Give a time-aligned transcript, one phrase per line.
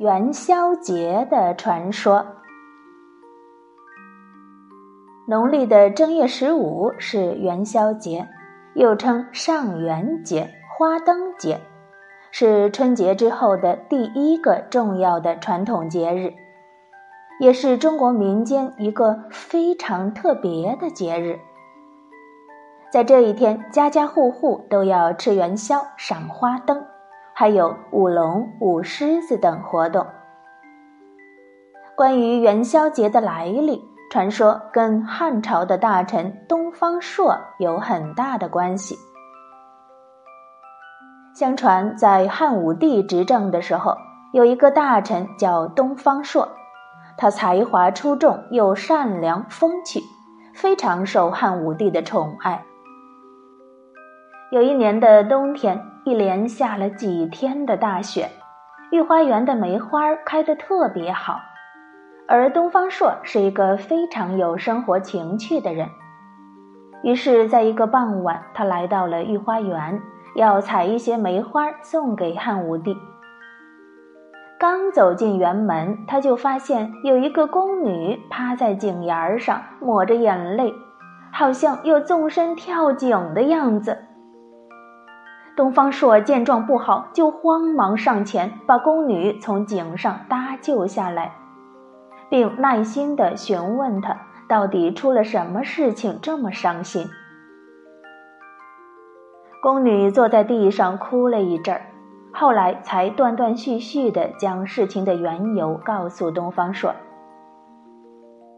[0.00, 2.24] 元宵节的传说。
[5.28, 8.26] 农历的正月十五是元宵节，
[8.74, 11.60] 又称上元节、花灯节，
[12.30, 16.32] 是春节之后的第一个重要的传统节日，
[17.38, 21.38] 也是中国民间一个非常特别的节日。
[22.90, 26.86] 在这一天，家家户户都要吃元宵、赏花灯。
[27.40, 30.06] 还有舞龙、舞狮子等活动。
[31.96, 38.94] 关于元宵节的来历，传说跟汉朝的大臣东方朔有很大的关系。
[41.34, 43.96] 相传，在汉武帝执政的时候，
[44.34, 46.46] 有一个大臣叫东方朔，
[47.16, 50.02] 他才华出众，又善良风趣，
[50.52, 52.62] 非常受汉武帝的宠爱。
[54.50, 55.86] 有一年的冬天。
[56.04, 58.30] 一连下了几天的大雪，
[58.90, 61.38] 御花园的梅花开得特别好。
[62.26, 65.86] 而东方朔是一个非常有生活情趣的人，
[67.02, 70.00] 于是，在一个傍晚，他来到了御花园，
[70.36, 72.96] 要采一些梅花送给汉武帝。
[74.58, 80.72] 刚走进园门，他就发现有一个宫女趴在井沿上，抹着眼泪，
[81.30, 83.98] 好像要纵身跳井的样子。
[85.60, 91.34] 东方朔见状不好，就慌忙上前把宫女从井上搭救下来，
[92.30, 94.16] 并耐心地询问她
[94.48, 97.06] 到底出了什么事情这么伤心。
[99.62, 101.82] 宫女坐在地上哭了一阵儿，
[102.32, 106.90] 后来才断断续续地将事情的缘由告诉东方朔。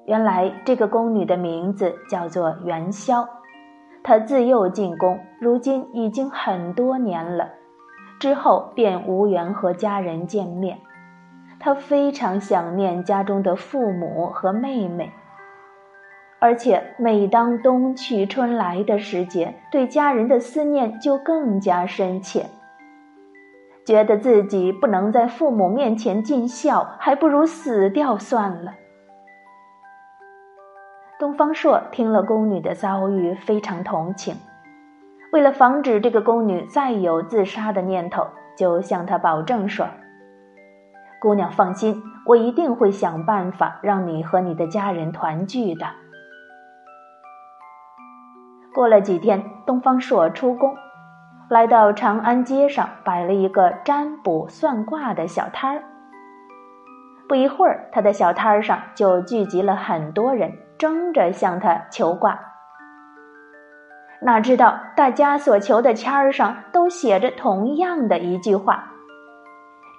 [0.06, 3.28] 原来这个宫女的名字叫做元宵。
[4.04, 7.50] 他自幼进宫，如今已经很多年了，
[8.18, 10.78] 之后便无缘和家人见面。
[11.60, 15.12] 他非常想念家中的父母和妹妹，
[16.40, 22.46] 而且每当冬去春来的时节，对家人的思念就更加深切。
[23.84, 28.74] 觉得自己不能在父母面前尽孝，还不如死掉算了。
[31.22, 34.34] 东方朔听了宫女的遭遇，非常同情。
[35.32, 38.26] 为了防止这个宫女再有自杀的念头，
[38.58, 39.86] 就向她保证说
[41.22, 45.86] ：“姑娘放心，我一定会想办法让你和你的家人团聚的。”
[48.74, 50.74] 过了几天，东方朔出宫，
[51.48, 55.84] 来到长安街上，摆了一个占卜算卦的小摊儿。
[57.28, 60.52] 不一会儿，他的小摊儿上就聚集了很多人。
[60.82, 62.40] 争着向他求卦，
[64.20, 68.90] 哪知道大家所求的签儿上都写着同样的一句话：“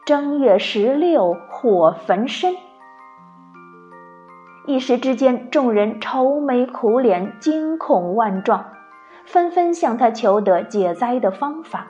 [0.06, 2.54] 正月十六火焚身。”
[4.68, 8.66] 一时之间，众人愁眉苦脸，惊恐万状，
[9.26, 11.88] 纷纷向他求得解灾的方法。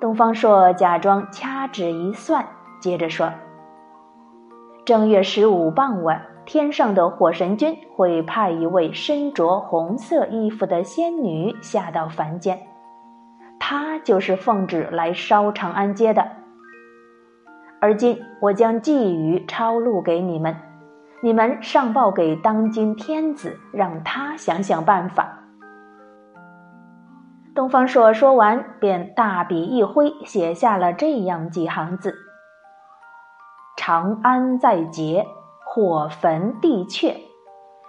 [0.00, 2.44] 东方朔假装掐指一算，
[2.80, 3.32] 接着说
[4.84, 12.58] ：“正月十五傍晚。”天上的火神君会派一位身着红色衣服的仙女下到凡间，
[13.60, 16.26] 她就是奉旨来烧长安街的。
[17.82, 20.56] 而今我将寄语抄录给你们，
[21.22, 25.40] 你们上报给当今天子，让他想想办法。
[27.54, 32.14] 东方朔说完，便大笔一挥，写下了这样几行字
[33.76, 35.26] ：“长安在劫。”
[35.78, 37.14] 火焚地阙，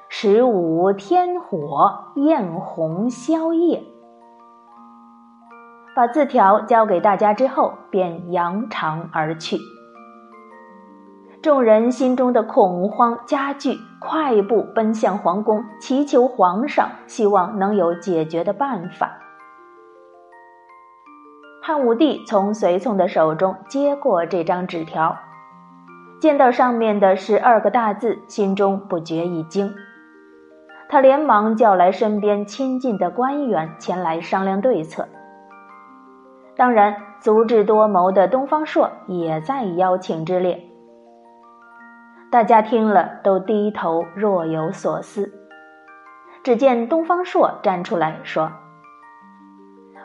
[0.10, 3.82] 十五天火焰红宵夜。
[5.96, 9.58] 把字条交给大家之后，便扬长而去。
[11.42, 19.10] 众人心中的恐慌加剧，快步奔向皇宫，祈求皇上，希望能有解决的办法。
[21.64, 25.18] 汉武帝从随从的手中接过这张纸条。
[26.20, 29.74] 见到上面的十二个大字，心中不觉一惊。
[30.90, 35.08] 他连忙叫来身边亲近的官员前来商量对策。
[36.58, 40.62] 当然，足智多谋的东方朔也在邀请之列。
[42.30, 45.32] 大家听了，都低头若有所思。
[46.44, 48.52] 只见东方朔站出来说：“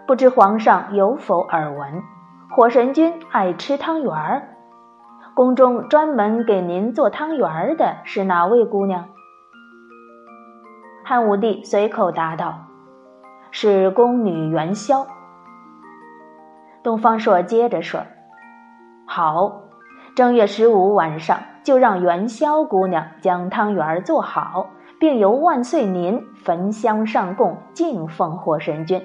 [0.06, 2.02] 不知皇上有否耳闻，
[2.54, 4.48] 火神君爱吃汤圆儿。”
[5.34, 9.08] 宫中专门给您做汤圆儿的是哪位姑娘？
[11.04, 12.66] 汉武帝随口答道
[13.50, 15.04] ：“是宫女元宵。”
[16.84, 18.02] 东方朔接着说
[19.08, 19.62] ：“好，
[20.14, 24.68] 正月十五晚上就让元宵姑娘将汤圆儿做好，
[25.00, 29.04] 并由万岁您焚香上供，敬奉火神君。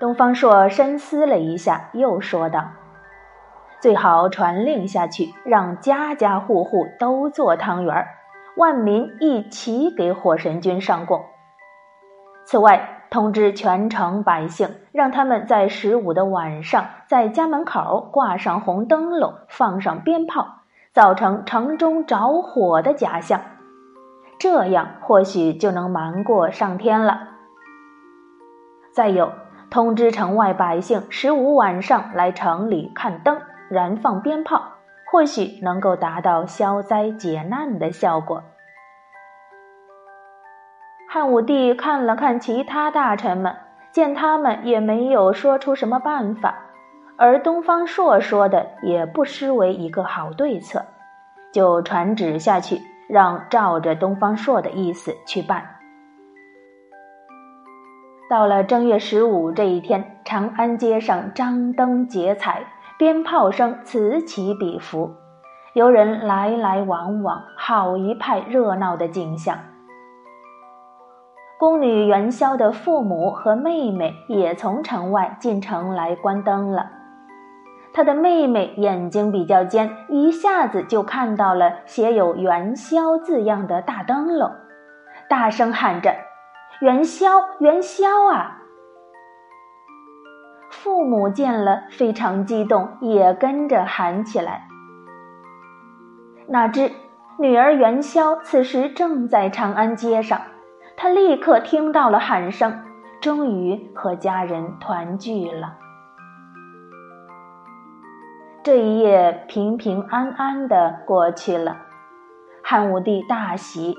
[0.00, 2.64] 东方朔深思了一下，又说道
[3.80, 8.06] ：“最好传令下去，让家家户户都做汤圆，
[8.56, 11.24] 万民一起给火神君上供。
[12.44, 20.60] 此外。”通知全城百姓，让他们在十五的晚上，在家门口挂上红灯笼，放上鞭炮，
[20.92, 23.40] 造成城中着火的假象，
[24.38, 27.30] 这样或许就能瞒过上天了。
[28.92, 29.32] 再有，
[29.72, 33.40] 通知城外百姓，十五晚上来城里看灯、
[33.70, 34.60] 燃放鞭炮，
[35.10, 38.42] 或许能够达到消灾解难的效果。
[41.08, 43.56] 汉武帝看了看其他大臣们，
[43.92, 46.54] 见他们也没有说出什么办法，
[47.16, 50.84] 而东方朔说的也不失为一个好对策，
[51.52, 55.64] 就传旨下去，让照着东方朔的意思去办。
[58.28, 62.62] 到了正月十五这一天，长安街上张灯结彩，
[63.00, 65.14] 鞭炮声此起彼伏，
[65.72, 69.56] 游人来来往往，好一派热闹的景象。
[71.58, 76.90] 宫女元宵的父母和妹妹也从城外进城来观灯了。
[77.94, 84.50] 她的妹妹眼睛比较尖，一下子就看到了写有“元宵”字样的大灯笼，
[85.26, 86.14] 大声喊着
[86.82, 87.30] ：“元宵，
[87.60, 88.58] 元宵啊！”
[90.82, 94.66] 父母见了非常激动，也跟着喊起来。
[96.48, 96.90] 哪知
[97.38, 100.40] 女儿元宵此时正在长安街上。
[100.96, 102.82] 他立刻听到了喊声，
[103.20, 105.74] 终于和家人团聚了。
[108.62, 111.76] 这一夜平平安安的过去了，
[112.62, 113.94] 汉武帝大喜，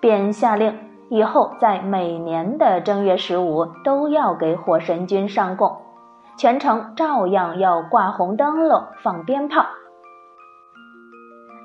[0.00, 0.78] 便下令
[1.08, 5.83] 以后在每年的正月十五都要给火神君上供，
[6.36, 9.64] 全城照样要挂红灯笼、放鞭炮，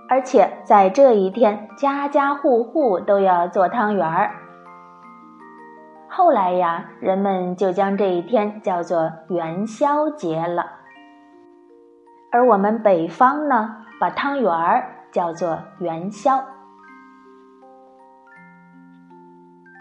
[0.08, 4.32] 而且在这一天，家家户户都要做汤圆儿。
[6.08, 10.66] 后来呀，人们就将这一天叫做元宵节了。
[12.32, 16.44] 而我们北方呢，把汤圆儿叫做元宵。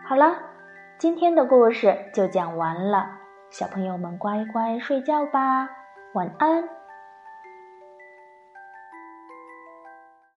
[0.07, 0.35] 好了，
[0.99, 3.18] 今天的故事就讲完了，
[3.51, 5.69] 小朋友们乖乖睡觉吧，
[6.13, 6.78] 晚安。